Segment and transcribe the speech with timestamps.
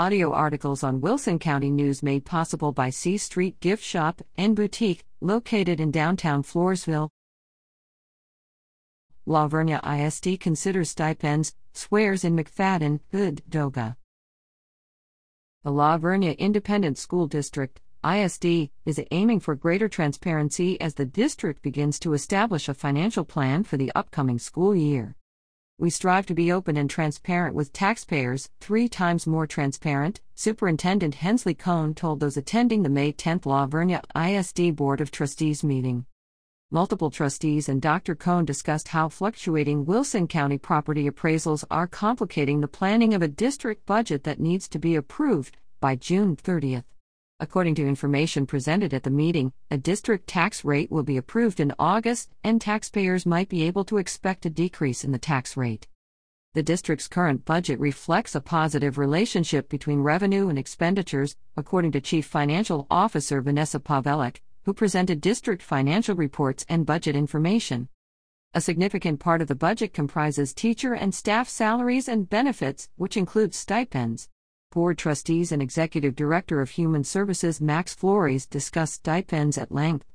[0.00, 5.04] Audio articles on Wilson County News made possible by C Street Gift Shop and Boutique,
[5.20, 7.10] located in downtown Floresville.
[9.26, 13.96] La Vernia ISD considers stipends, swears in McFadden, Good, Doga.
[15.64, 21.60] The La Vernia Independent School District, ISD, is aiming for greater transparency as the district
[21.60, 25.14] begins to establish a financial plan for the upcoming school year.
[25.80, 31.54] We strive to be open and transparent with taxpayers, three times more transparent, Superintendent Hensley
[31.54, 36.04] Cone told those attending the May 10 La Vernia ISD Board of Trustees meeting.
[36.70, 38.14] Multiple trustees and Dr.
[38.14, 43.86] Cone discussed how fluctuating Wilson County property appraisals are complicating the planning of a district
[43.86, 46.84] budget that needs to be approved by June 30th.
[47.42, 51.72] According to information presented at the meeting, a district tax rate will be approved in
[51.78, 55.88] August, and taxpayers might be able to expect a decrease in the tax rate.
[56.52, 62.26] The district's current budget reflects a positive relationship between revenue and expenditures, according to Chief
[62.26, 67.88] Financial Officer Vanessa Pavelik, who presented district financial reports and budget information.
[68.52, 73.56] A significant part of the budget comprises teacher and staff salaries and benefits, which includes
[73.56, 74.28] stipends.
[74.72, 80.06] Board trustees and Executive Director of Human Services Max Flores discussed stipends at length.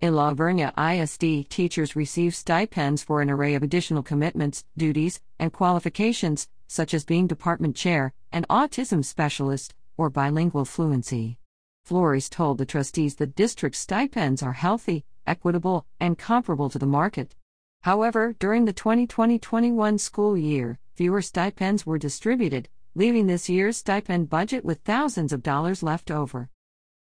[0.00, 5.52] In La Vernia ISD, teachers receive stipends for an array of additional commitments, duties, and
[5.52, 11.36] qualifications, such as being department chair, an autism specialist, or bilingual fluency.
[11.84, 17.34] Flores told the trustees that district stipends are healthy, equitable, and comparable to the market.
[17.82, 24.28] However, during the 2020 21 school year, fewer stipends were distributed, leaving this year's stipend
[24.28, 26.50] budget with thousands of dollars left over.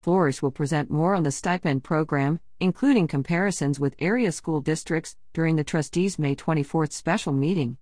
[0.01, 5.55] Flores will present more on the stipend program, including comparisons with area school districts, during
[5.55, 7.77] the trustees' May 24 special meeting.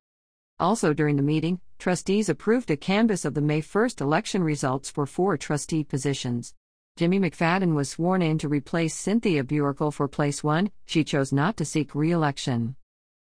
[0.60, 5.08] Also during the meeting, trustees approved a canvass of the May 1st election results for
[5.08, 6.54] four trustee positions.
[6.98, 11.58] Jimmy McFadden was sworn in to replace Cynthia Burakel for place one, she chose not
[11.58, 12.14] to seek re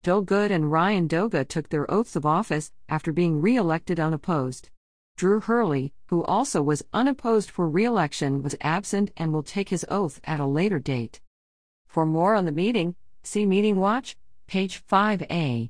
[0.03, 0.12] election.
[0.12, 4.69] Joel Good and Ryan Doga took their oaths of office after being re elected unopposed.
[5.17, 9.85] Drew Hurley, who also was unopposed for re election, was absent and will take his
[9.89, 11.22] oath at a later date.
[11.88, 14.17] For more on the meeting, see Meeting Watch,
[14.47, 15.69] page 5a.